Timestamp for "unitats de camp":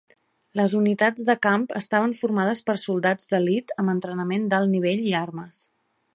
0.77-1.65